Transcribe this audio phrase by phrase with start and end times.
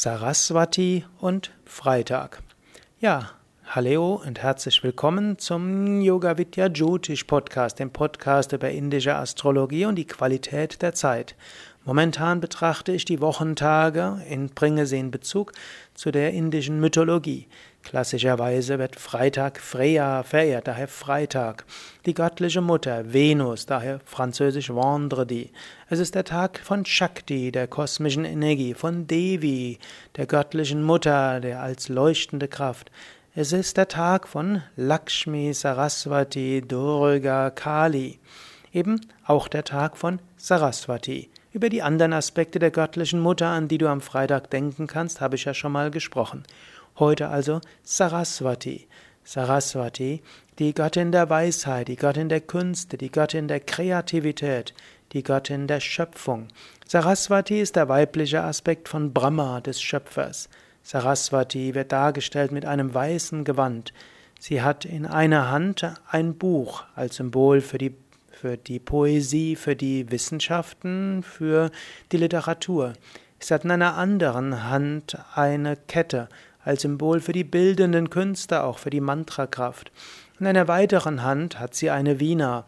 [0.00, 2.40] Saraswati und Freitag.
[3.00, 3.30] Ja,
[3.66, 9.96] hallo und herzlich willkommen zum Yoga Vidya Jyotish Podcast, dem Podcast über indische Astrologie und
[9.96, 11.34] die Qualität der Zeit.
[11.88, 15.52] Momentan betrachte ich die Wochentage und bringe sie in Bezug
[15.94, 17.48] zu der indischen Mythologie.
[17.82, 21.64] Klassischerweise wird Freitag Freya verehrt, daher Freitag.
[22.04, 25.50] Die göttliche Mutter Venus, daher französisch Vendredi.
[25.88, 29.78] Es ist der Tag von Shakti, der kosmischen Energie, von Devi,
[30.16, 32.90] der göttlichen Mutter, der als leuchtende Kraft.
[33.34, 38.18] Es ist der Tag von Lakshmi, Saraswati, Durga, Kali.
[38.74, 41.30] Eben auch der Tag von Saraswati.
[41.58, 45.34] Über die anderen Aspekte der göttlichen Mutter, an die du am Freitag denken kannst, habe
[45.34, 46.44] ich ja schon mal gesprochen.
[47.00, 48.86] Heute also Saraswati.
[49.24, 50.22] Saraswati,
[50.60, 54.72] die Göttin der Weisheit, die Göttin der Künste, die Göttin der Kreativität,
[55.10, 56.46] die Göttin der Schöpfung.
[56.86, 60.48] Saraswati ist der weibliche Aspekt von Brahma, des Schöpfers.
[60.84, 63.92] Saraswati wird dargestellt mit einem weißen Gewand.
[64.38, 67.96] Sie hat in einer Hand ein Buch als Symbol für die
[68.40, 71.70] für die Poesie, für die Wissenschaften, für
[72.12, 72.92] die Literatur.
[73.40, 76.28] Sie hat in einer anderen Hand eine Kette
[76.62, 79.90] als Symbol für die bildenden Künste, auch für die Mantrakraft.
[80.38, 82.64] In einer weiteren Hand hat sie eine Vina.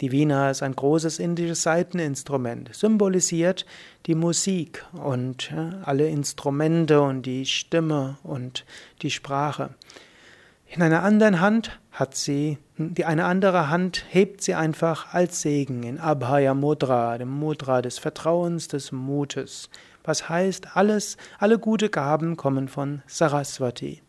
[0.00, 3.64] Die Vina ist ein großes indisches Saiteninstrument, symbolisiert
[4.06, 8.66] die Musik und alle Instrumente und die Stimme und
[9.02, 9.70] die Sprache.
[10.74, 15.84] In einer anderen Hand hat sie, die eine andere Hand hebt sie einfach als Segen
[15.84, 19.70] in Abhaya Mudra, dem Mudra des Vertrauens, des Mutes.
[20.02, 24.02] Was heißt, alles, alle gute Gaben kommen von Saraswati.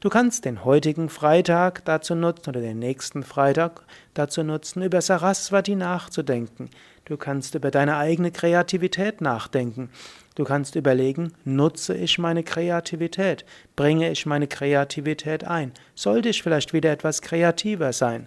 [0.00, 3.80] Du kannst den heutigen Freitag dazu nutzen oder den nächsten Freitag
[4.12, 6.68] dazu nutzen, über Saraswati nachzudenken.
[7.06, 9.88] Du kannst über deine eigene Kreativität nachdenken.
[10.40, 13.44] Du kannst überlegen, nutze ich meine Kreativität?
[13.76, 15.72] Bringe ich meine Kreativität ein?
[15.94, 18.26] Sollte ich vielleicht wieder etwas kreativer sein?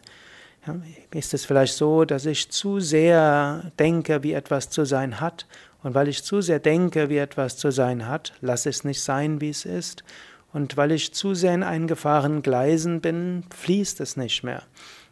[0.67, 0.79] Ja,
[1.11, 5.47] ist es vielleicht so, dass ich zu sehr denke, wie etwas zu sein hat?
[5.81, 9.41] Und weil ich zu sehr denke, wie etwas zu sein hat, lasse es nicht sein,
[9.41, 10.03] wie es ist.
[10.53, 14.63] Und weil ich zu sehr in eingefahrenen Gleisen bin, fließt es nicht mehr.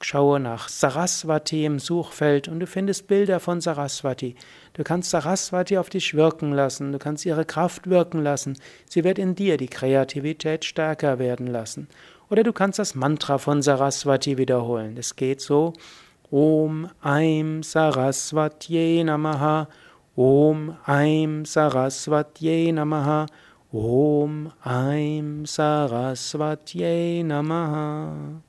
[0.00, 4.36] Schaue nach Saraswati im Suchfeld und du findest Bilder von Saraswati.
[4.74, 8.56] Du kannst Saraswati auf dich wirken lassen, du kannst ihre Kraft wirken lassen.
[8.88, 11.88] Sie wird in dir die Kreativität stärker werden lassen.
[12.30, 14.96] Oder du kannst das Mantra von Saraswati wiederholen.
[14.96, 15.72] Es geht so:
[16.30, 19.66] Om Aim Saraswatye Namaha.
[20.16, 23.28] Om Aim Saraswatye Namaha.
[23.70, 28.45] Om Aim Saraswatye Namaha.